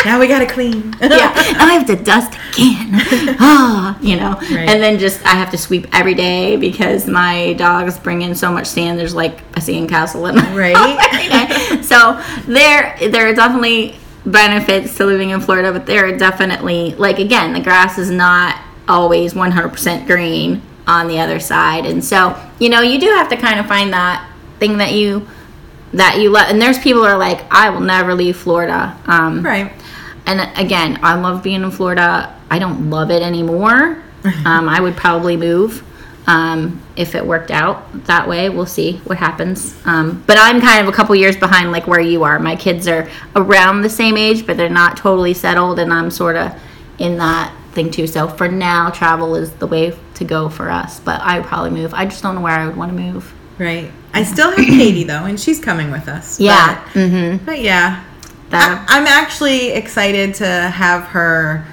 [0.04, 0.94] now we gotta clean.
[1.00, 1.08] yeah,
[1.56, 2.88] now I have to dust again.
[3.42, 4.68] Ah, you know, Right.
[4.68, 8.50] and then just I have to sweep every day because my dogs bring in so
[8.52, 8.98] much sand.
[8.98, 10.98] There's like a sand castle in my Right.
[11.12, 11.28] every
[11.76, 11.82] day.
[11.82, 17.18] So there, there are definitely benefits to living in Florida, but there are definitely like
[17.18, 18.56] again, the grass is not
[18.88, 23.36] always 100% green on the other side, and so you know you do have to
[23.36, 25.26] kind of find that thing that you
[25.92, 26.48] that you love.
[26.48, 28.96] And there's people who are like, I will never leave Florida.
[29.06, 29.72] Um, right.
[30.26, 32.36] and again, I love being in Florida.
[32.50, 34.02] I don't love it anymore.
[34.44, 35.82] Um, I would probably move
[36.26, 38.48] um, if it worked out that way.
[38.48, 39.74] We'll see what happens.
[39.86, 42.38] Um, but I'm kind of a couple years behind, like where you are.
[42.38, 46.36] My kids are around the same age, but they're not totally settled, and I'm sort
[46.36, 46.54] of
[46.98, 48.06] in that thing too.
[48.06, 51.00] So for now, travel is the way to go for us.
[51.00, 51.94] But I would probably move.
[51.94, 53.32] I just don't know where I would want to move.
[53.58, 53.90] Right.
[54.12, 56.40] I still have Katie though, and she's coming with us.
[56.40, 56.82] Yeah.
[56.92, 57.44] But, Mm-hmm.
[57.44, 58.04] but yeah,
[58.50, 58.86] That.
[58.88, 61.64] I, I'm actually excited to have her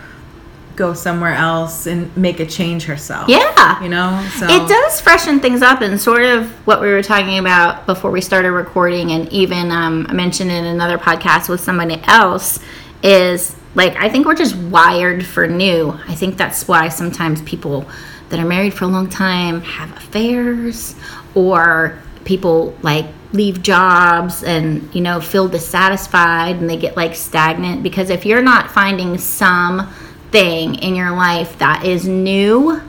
[0.76, 3.28] go somewhere else and make a change herself.
[3.28, 3.82] yeah.
[3.82, 4.28] You know.
[4.38, 8.12] So It does freshen things up, and sort of what we were talking about before
[8.12, 12.60] we started recording, and even um, I mentioned in another podcast with somebody else,
[13.02, 15.97] is like I think we're just wired for new.
[16.08, 17.89] I think that's why sometimes people
[18.30, 20.93] that are married for a long time have affairs,
[21.34, 27.81] or people like leave jobs and you know feel dissatisfied and they get like stagnant.
[27.81, 29.91] Because if you're not finding some
[30.31, 32.81] thing in your life that is new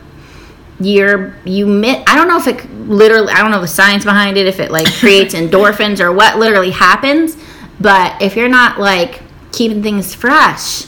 [0.80, 4.36] you're you mit i don't know if it literally i don't know the science behind
[4.36, 7.36] it if it like creates endorphins or what literally happens.
[7.80, 9.22] But if you're not like
[9.52, 10.86] keeping things fresh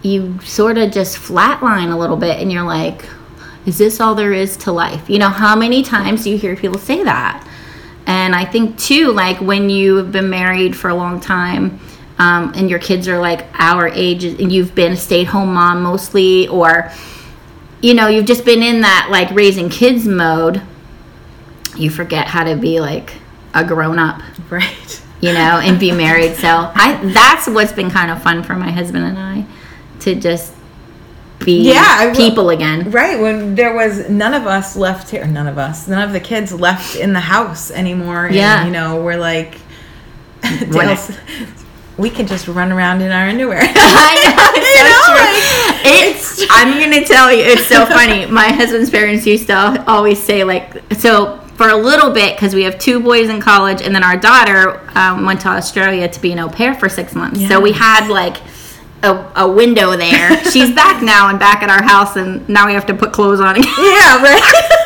[0.00, 3.04] you sort of just flatline a little bit and you're like
[3.66, 5.08] is this all there is to life?
[5.08, 7.46] You know how many times do you hear people say that
[8.06, 11.78] and i think too like when you have been married for a long time
[12.18, 16.46] um, and your kids are like our age and you've been a stay-at-home mom mostly
[16.48, 16.90] or
[17.80, 20.62] you know you've just been in that like raising kids mode
[21.76, 23.14] you forget how to be like
[23.54, 25.02] a grown-up right.
[25.20, 28.70] you know and be married so i that's what's been kind of fun for my
[28.70, 29.44] husband and i
[30.00, 30.52] to just
[31.44, 35.58] be Yeah, people again Right when there was none of us left here, none of
[35.58, 38.26] us, none of the kids left in the house anymore.
[38.26, 38.64] And, Yeah.
[38.64, 39.58] you know, we're like,
[40.70, 41.12] Dale's-
[41.98, 43.60] we can just run around in our underwear.
[43.62, 45.24] I know, it's You know, true.
[45.24, 48.26] like, It's, I'm gonna tell you, it's so funny.
[48.26, 52.62] My husband's parents used to always say, like, so for a little bit, because we
[52.64, 56.32] have two boys in college, and then our daughter um, went to Australia to be
[56.32, 57.46] an au pair for six months.
[57.46, 58.38] So we had like
[59.02, 60.42] a, a window there.
[60.50, 63.40] She's back now and back at our house, and now we have to put clothes
[63.40, 63.72] on again.
[63.78, 64.42] yeah, right.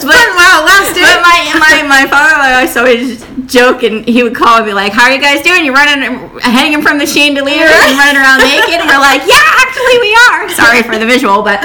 [0.00, 1.02] but, it lasted.
[1.02, 4.92] But my my my father always always joke and he would call and be like,
[4.92, 5.64] "How are you guys doing?
[5.64, 9.98] You're running, hanging from the chandelier and running around naked?" And we're like, "Yeah, actually
[10.00, 11.60] we are." Sorry for the visual, but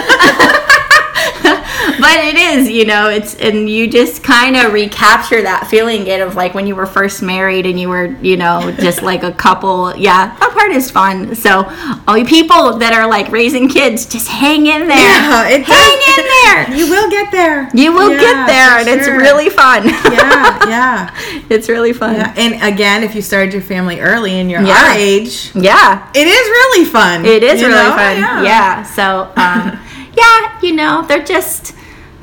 [2.05, 6.21] but it is, you know, it's and you just kind of recapture that feeling again
[6.21, 9.31] of like when you were first married and you were, you know, just like a
[9.31, 9.95] couple.
[9.97, 11.35] Yeah, that part is fun.
[11.35, 11.65] So
[12.07, 14.97] all you people that are like raising kids, just hang in there.
[14.97, 16.17] Yeah, it hang does.
[16.17, 16.77] in there.
[16.77, 17.69] You will get there.
[17.73, 19.85] You will Yeah, get there, and it's really fun.
[19.87, 22.15] yeah, yeah, it's really fun.
[22.15, 22.33] yeah.
[22.37, 24.73] And again, if you started your family early and you're Yeah.
[24.89, 27.25] our age, Yeah, it is really fun.
[27.25, 27.91] it is really know?
[27.95, 28.17] fun.
[28.45, 28.83] Yeah.
[28.83, 29.79] So, um,
[30.17, 31.73] yeah, you know, they're just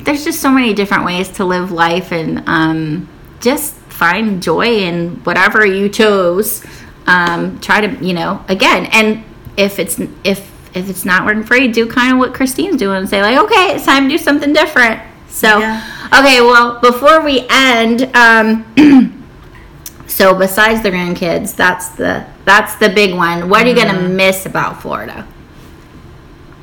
[0.03, 3.07] there's just so many different ways to live life, and um,
[3.39, 6.63] just find joy in whatever you chose.
[7.05, 9.23] Um, try to, you know, again, and
[9.57, 12.97] if it's if if it's not working for you, do kind of what Kristine's doing
[12.97, 15.01] and say like, okay, it's time to do something different.
[15.27, 15.81] So, Yeah.
[16.19, 18.65] okay, well, before we end, um,
[20.07, 23.49] so besides the grandkids, that's the that's the big one.
[23.49, 25.27] What are you gonna miss about Florida?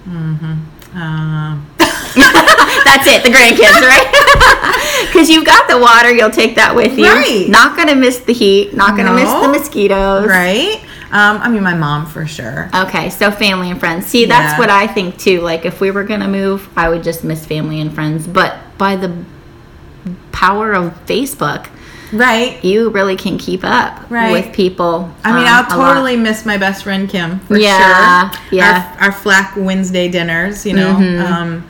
[0.08, 0.58] Mhm.
[0.94, 1.66] Um,
[2.84, 4.06] That's it, the grandkids, right?
[5.06, 7.06] Because you've got the water, you'll take that with you.
[7.06, 7.46] Right.
[7.48, 8.74] Not gonna miss the heat.
[8.74, 10.26] Not gonna miss the mosquitoes.
[10.28, 10.80] Right?
[11.10, 12.70] Um, I mean, my mom for sure.
[12.74, 14.06] Okay, so family and friends.
[14.06, 14.58] See, that's Yeah.
[14.58, 15.40] what I think too.
[15.40, 18.26] Like, if we were gonna move, I would just miss family and friends.
[18.26, 19.10] But by the
[20.32, 21.66] power of Facebook,
[22.12, 22.62] Right?
[22.64, 24.32] you really can keep up Right.
[24.32, 25.10] with people.
[25.24, 28.40] I mean, um, I'll totally miss my best friend Kim for Yeah, sure.
[28.50, 28.92] yeah.
[29.00, 30.94] Our, our Flack Wednesday dinners, you know.
[30.94, 31.24] Mhm.
[31.32, 31.64] Um,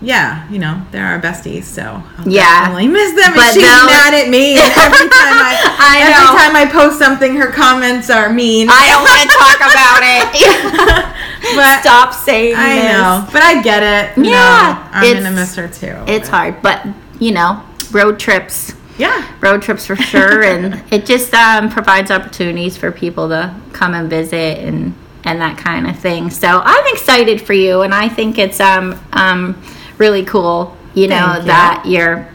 [0.00, 1.82] yeah, you know, they're our besties, so
[2.18, 2.60] I'll Yeah.
[2.60, 3.34] definitely miss them.
[3.34, 4.54] But and she's mad at me.
[4.58, 6.16] And every time I, I know.
[6.16, 8.68] every time I post something, her comments are mean.
[8.70, 11.12] I don't want to talk about it.
[11.54, 12.92] But- Stop saying I this.
[12.92, 14.18] know, but I get it.
[14.24, 15.94] Yeah, know, I'm gonna miss her too.
[16.06, 16.86] It's but- hard, but
[17.20, 22.76] you know, road trips, Yeah, road trips for sure, and it just um, provides opportunities
[22.76, 26.30] for people to come and visit and and that kind of thing.
[26.30, 29.62] So I'm excited for you, and I think it's um um
[29.98, 30.76] really cool.
[30.94, 31.46] You know Thank you.
[31.46, 32.28] that you're.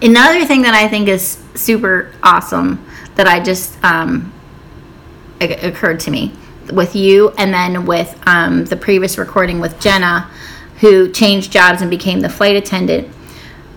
[0.00, 2.84] Another thing that I think is super awesome
[3.16, 4.32] that I just um,
[5.40, 6.32] occurred to me
[6.72, 10.30] with you and then with um, the previous recording with Jenna,
[10.80, 13.08] who changed jobs and became the flight attendant.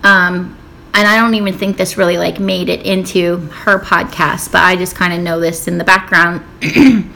[0.04, 0.58] Um,
[0.94, 4.76] and I don't even think this really like made it into her podcast, but I
[4.76, 6.44] just kind of know this in the background.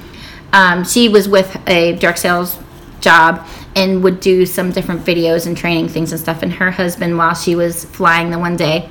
[0.54, 2.58] um, she was with a direct sales
[3.06, 6.44] job and would do some different videos and training things and stuff.
[6.44, 8.90] And her husband, while she was flying the one day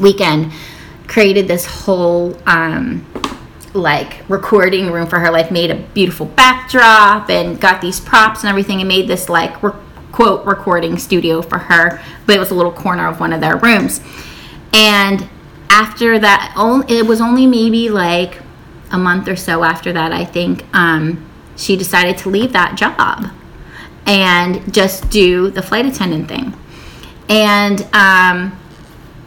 [0.00, 0.52] weekend,
[1.06, 3.06] created this whole um,
[3.74, 8.50] like recording room for her like made a beautiful backdrop and got these props and
[8.50, 9.72] everything and made this like re-
[10.10, 13.56] quote recording studio for her but it was a little corner of one of their
[13.56, 14.02] rooms
[14.74, 15.26] and
[15.70, 16.52] after that
[16.88, 18.40] it was only maybe like
[18.90, 23.30] a month or so after that i think um, she decided to leave that job
[24.06, 26.54] and just do the flight attendant thing
[27.28, 28.58] and um,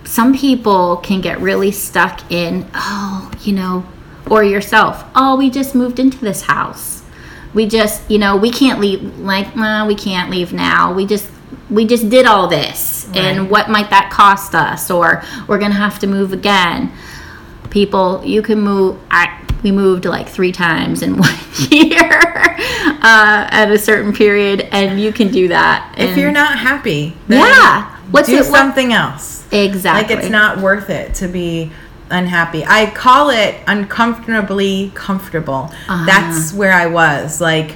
[0.04, 3.86] some people can get really stuck in, oh, you know,
[4.30, 7.04] or yourself, oh, we just moved into this house.
[7.54, 10.94] We just, you know, we can't leave, like, nah, we can't leave now.
[10.94, 11.30] We just,
[11.70, 13.08] we just did all this.
[13.16, 14.92] And what might that cost us?
[14.92, 16.92] Or we're going to have to move again.
[17.70, 19.00] People, you can move.
[19.10, 21.34] I, we moved like three times in one
[21.71, 21.99] year
[23.01, 25.95] uh, at a certain period, and you can do that.
[25.97, 28.41] if you're not happy, then yeah, what's do it?
[28.41, 29.43] what- something else.
[29.51, 30.15] exactly.
[30.15, 31.71] Like it's not worth it to be
[32.12, 32.63] unhappy.
[32.63, 35.71] I call it uncomfortably comfortable.
[35.89, 36.06] Uh-huh.
[36.06, 37.41] That's where I was.
[37.41, 37.75] Like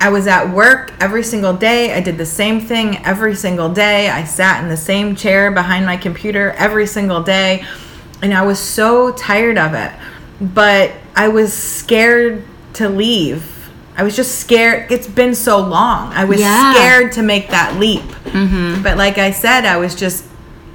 [0.00, 1.94] I was at work every single day.
[1.94, 4.10] I did the same thing every single day.
[4.10, 7.64] I sat in the same chair behind my computer every single day.
[8.22, 9.92] And I was so tired of it.
[10.40, 12.44] But I was scared
[12.74, 13.70] to leave.
[13.96, 14.92] I was just scared.
[14.92, 16.12] It's been so long.
[16.12, 16.74] I was Yeah.
[16.74, 18.02] scared to make that leap.
[18.02, 18.82] Mm-hmm.
[18.82, 20.24] But like I said, I was just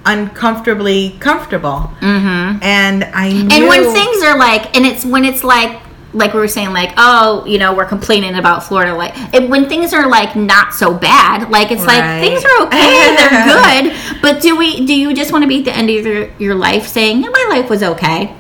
[0.06, 1.92] uncomfortably comfortable.
[2.00, 2.64] Mm-hmm.
[2.64, 3.50] And I knew.
[3.52, 5.80] and when things are like and it's when it's like
[6.14, 9.16] like we were saying like oh you know we're complaining about florida like
[9.50, 13.46] when things are like not so bad like it's like things are okay they're
[13.94, 16.30] good but do we do you just want to be at the end of your,
[16.38, 18.36] your life saying yeah, my life was okay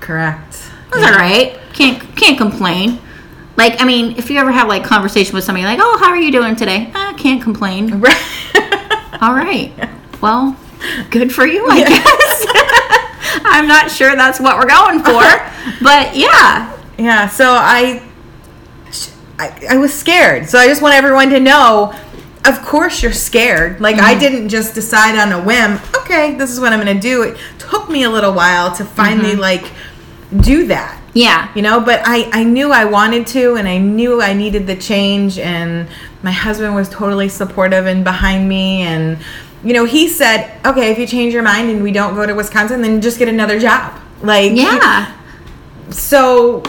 [0.00, 0.49] Correct.
[0.92, 1.58] Was all right.
[1.72, 2.98] Can't can't complain.
[3.56, 6.16] Like i mean if you ever have like conversation with somebody like oh how are
[6.16, 6.90] you doing today?
[6.94, 8.00] I can't complain.
[8.54, 9.22] Right.
[9.22, 9.72] all right.
[10.20, 10.56] Well
[11.10, 12.46] good for you i guess.
[13.44, 15.20] I'm not sure that's what we're going for
[15.82, 16.76] but yeah.
[16.98, 18.02] Yeah, so I,
[19.38, 20.48] I I was scared.
[20.48, 21.94] So I just want everyone to know
[22.44, 23.80] of course you're scared.
[23.80, 24.20] Like I mm-hmm.
[24.20, 27.22] didn't just decide on a whim, okay, this is what I'm going to do.
[27.22, 29.40] It took me a little while to finally mm-hmm.
[29.40, 29.72] like
[30.38, 31.00] do that.
[31.12, 34.66] yeah You know, but I I knew I wanted to and I knew I needed
[34.66, 35.88] the change and
[36.22, 39.18] my husband was totally supportive and behind me and
[39.62, 42.34] you know, he said, "Okay, if you change your mind and we don't go to
[42.34, 45.12] Wisconsin, then just get another job." Like Yeah.
[45.90, 46.62] so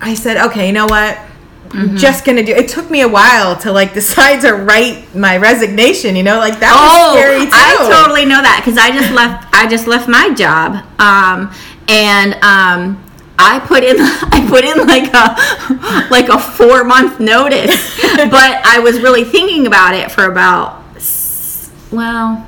[0.00, 1.16] I said, okay, you know what?
[1.16, 1.78] Mm-hmm.
[1.78, 2.52] I'm just gonna do.
[2.52, 6.16] It took me a while to like decide to write my resignation.
[6.16, 7.50] You know, like that Oh, was scary too.
[7.52, 9.46] I totally know that because I just left.
[9.52, 11.52] I just left my job, um,
[11.88, 13.02] and um,
[13.38, 13.96] I put in.
[14.00, 19.66] I put in like a like a four month notice, but I was really thinking
[19.66, 20.84] about it for about.
[21.92, 22.46] Well,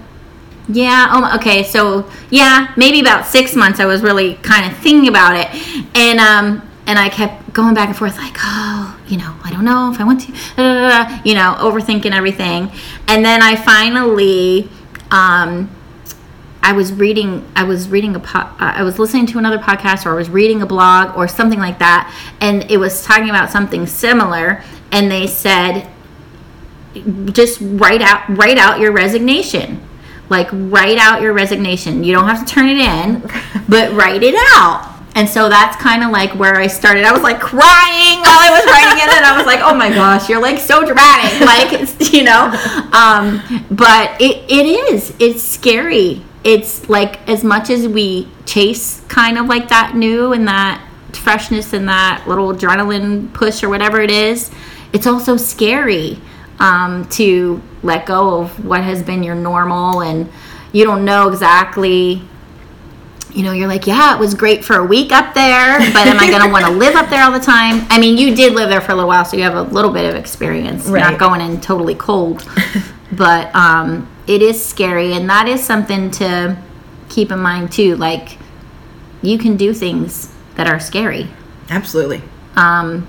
[0.69, 1.09] yeah.
[1.11, 1.63] Um, okay.
[1.63, 3.81] So yeah, maybe about six months.
[3.81, 5.49] I was really kind of thinking about it,
[5.95, 9.65] and um, and I kept going back and forth, like, oh, you know, I don't
[9.65, 12.73] know if I want to, da, you know, overthinking everything,
[13.07, 14.71] and then I finally,
[15.11, 15.71] um,
[16.63, 20.07] I was reading, I was reading a, po- uh, I was listening to another podcast,
[20.07, 23.51] or I was reading a blog, or something like that, and it was talking about
[23.51, 25.89] something similar, and they said
[27.33, 29.81] just write out write out your resignation.
[30.29, 32.05] Like write out your resignation.
[32.05, 33.21] You don't have to turn it in,
[33.69, 34.97] but write it out.
[35.15, 37.05] And so that's kind of like where I started.
[37.05, 39.89] I was like crying while I was writing it, and I was like, "Oh my
[39.89, 42.53] gosh, you're like so dramatic!" Like, you know.
[42.93, 45.15] Um, but it, it is.
[45.19, 46.23] It's scary.
[46.49, 50.83] It's like as much as we chase kind of like that new and that
[51.13, 54.51] freshness and that little adrenaline push or whatever it is,
[54.95, 56.19] it's also scary
[56.59, 60.29] um, to let go of what has been your normal and
[60.73, 62.23] you don't know exactly
[63.31, 66.19] you know you're like yeah it was great for a week up there but am
[66.19, 68.55] i going to want to live up there all the time i mean you did
[68.55, 71.01] live there for a little while so you have a little bit of experience Right.
[71.01, 72.49] not going in totally cold
[73.13, 76.57] but um, it is scary and that is something to
[77.09, 78.39] keep in mind too like
[79.23, 81.29] you can do things that are scary
[81.71, 82.23] Absolutely.
[82.57, 83.07] um,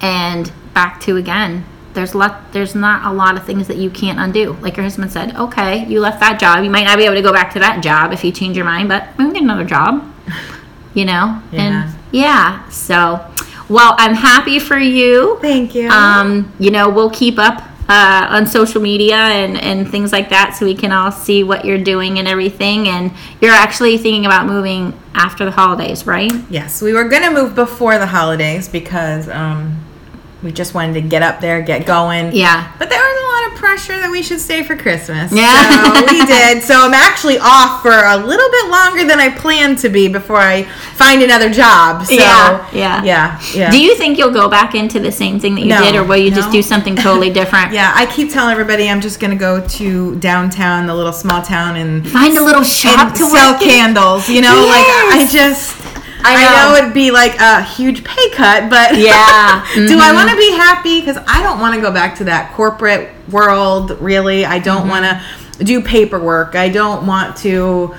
[0.00, 4.18] and back to again there's lot there's not a lot of things that you can't
[4.20, 7.16] undo like your husband said okay you left that job you might not be able
[7.16, 9.42] to go back to that job if you change your mind but we can get
[9.42, 10.04] another job
[10.94, 11.60] you know Yeah.
[11.84, 13.26] and yeah so
[13.68, 15.88] well i'm happy for you Thank you.
[15.90, 20.54] um, you know we'll keep up uh, on social media and, and things like that
[20.56, 22.86] so we can all see what you're doing and everything.
[22.86, 23.10] And
[23.40, 26.32] you're actually thinking about moving after the holidays right?
[26.48, 29.82] Yes, we were going to move before the holidays because um,
[30.42, 32.32] we just wanted to get up there, get going.
[32.32, 32.72] yeah.
[32.78, 33.00] But there
[33.50, 35.32] lot of pressure that we should stay for Christmas.
[35.32, 35.94] Yeah.
[35.94, 36.62] So we did.
[36.62, 40.36] So I'm actually off for a little bit longer than I planned to be before
[40.38, 42.04] I find another job.
[42.06, 43.02] So, Yeah, yeah.
[43.04, 43.40] Yeah.
[43.54, 43.70] Yeah.
[43.70, 46.04] Do you think you'll go back into the same thing that you No, did, or
[46.04, 47.72] will you just do something totally different?
[47.72, 51.76] yeah, I keep telling everybody I'm just gonna go to downtown, the little small town,
[51.76, 54.28] and Find a little shop to sell candles.
[54.28, 55.76] You know, like I just.
[56.24, 56.70] I I know.
[56.72, 56.76] know.
[56.78, 59.64] it'd be like a huge pay cut, but Yeah.
[59.74, 60.14] do I Mhm.
[60.14, 61.00] want to be happy?
[61.00, 63.96] Because I don't want to go back to that corporate world.
[64.00, 64.88] Really, I don't Mm-hmm.
[64.90, 65.04] want
[65.58, 66.54] to do paperwork.
[66.56, 67.94] I don't want to.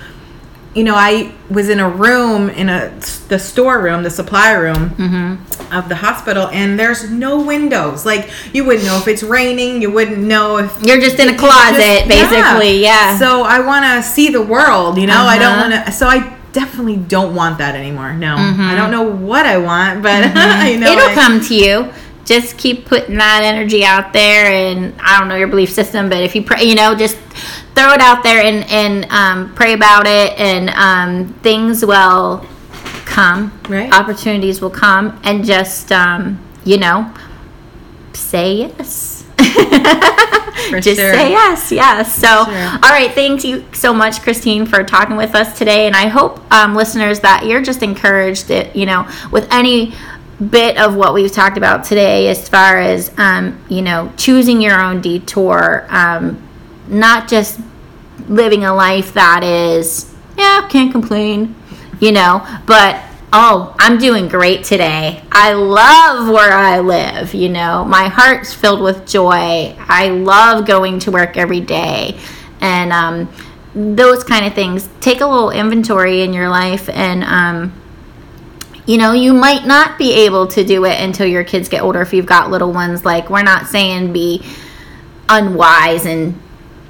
[0.73, 2.93] You know, I was in a room in a
[3.27, 5.73] the storeroom, the supply room Mm-hmm.
[5.75, 8.05] of the hospital, and there's no windows.
[8.05, 9.81] Like you wouldn't know if it's raining.
[9.81, 12.81] You wouldn't know if You're just in a closet, just- basically.
[12.81, 13.17] Yeah.
[13.19, 15.23] So I want to see the world, you know.
[15.23, 15.69] I don't Uh-huh.
[15.71, 15.91] want to.
[15.91, 18.13] So I definitely don't want that anymore.
[18.13, 18.59] No, Mhm.
[18.59, 21.91] I don't know what I want, but I know It'll I- come to you.
[22.23, 26.19] Just keep putting that energy out there, and I don't know your belief system, but
[26.21, 27.17] if you pray, you know, just
[27.75, 32.45] throw it out there and and um, pray about it, and um, things will
[33.05, 33.51] come.
[33.67, 33.91] Right.
[33.91, 37.11] Opportunities will come, and just um, you know,
[38.13, 39.23] say yes.
[40.81, 41.13] Just sure.
[41.13, 42.13] say yes, yes.
[42.15, 42.69] So, Sure.
[42.83, 45.87] all right, thank you so much, Kristine, for talking with us today.
[45.87, 49.93] And I hope, um, listeners, that you're just encouraged, that, you know, with any
[50.49, 54.79] bit of what we've talked about today, as far as, um, you know, choosing your
[54.81, 56.41] own detour, um,
[56.87, 57.59] not just
[58.27, 61.55] living a life that is, yeah, can't complain,
[61.99, 62.99] you know, but
[63.33, 65.23] oh, I'm doing great today.
[65.31, 69.75] I love where I live, you know, my heart's filled with joy.
[69.79, 72.19] I love going to work every day.
[72.59, 73.29] And um,
[73.73, 74.89] those kind of things.
[74.99, 77.73] Take a little inventory in your life and, um,
[78.85, 82.01] you know, you might not be able to do it until your kids get older
[82.01, 83.05] if you've got little ones.
[83.05, 84.43] Like, we're not saying be
[85.29, 86.39] unwise and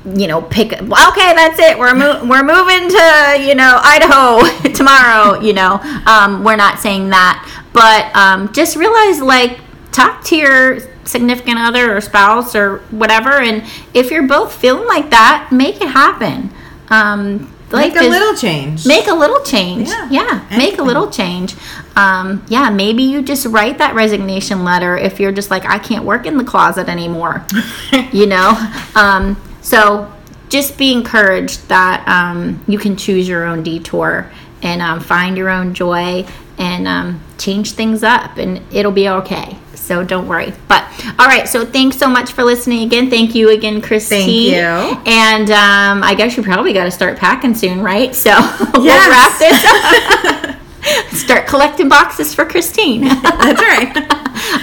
[0.04, 1.78] you know pick okay that's it.
[1.78, 4.42] We're mo- we're moving to you know Idaho
[4.74, 5.80] tomorrow you know.
[6.06, 7.48] Um, we're not saying that.
[7.74, 9.60] But um, just realize like
[9.92, 13.30] talk to your significant other or spouse or whatever.
[13.32, 16.50] And if you're both feeling like that make it happen.
[16.90, 18.86] Um, Make a is- little change.
[18.86, 19.88] make a little change.
[19.88, 21.56] Yeah, yeah, make a little change.
[21.96, 26.06] Um, yeah maybe you just write that resignation letter if you're just like i can't
[26.06, 27.46] work in the closet anymore
[28.14, 28.54] you know?
[28.96, 30.12] Um, so
[30.50, 34.30] just be encouraged that um, you can choose your own detour
[34.62, 36.26] and um, find your own joy
[36.58, 40.84] and um, change things up and it'll be okay so don't worry but
[41.18, 45.12] all right so thanks so much for listening again thank you again kristine Thank you.
[45.12, 48.30] and um, i guess you probably got to start packing soon right so
[48.76, 50.56] we'll wrap this up
[51.14, 53.96] start collecting boxes for kristine That's right.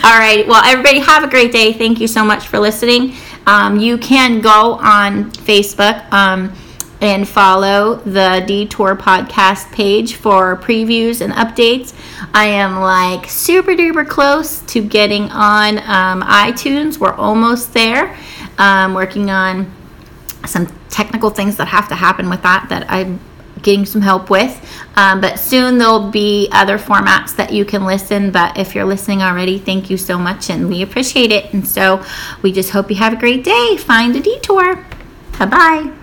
[0.05, 0.47] all right.
[0.47, 1.73] Well, everybody have a great day.
[1.73, 3.15] Thank you so much for listening.
[3.49, 6.53] Um, you can go on Facebook um,
[7.01, 11.95] and follow the Detour podcast page for previews and updates.
[12.35, 16.99] I am like super duper close to getting on um, iTunes.
[16.99, 18.15] We're almost there.
[18.59, 19.73] Um, working on
[20.45, 23.17] some technical things that have to happen with that that I
[23.63, 24.55] getting some help with.
[24.97, 28.31] Um, but soon there'll be other formats that you can listen.
[28.31, 31.53] But if you're listening already, thank you so much and we appreciate it.
[31.53, 32.05] And so
[32.43, 33.77] we just hope you have a great day.
[33.77, 34.85] Find a detour.
[35.39, 35.98] Bye bye.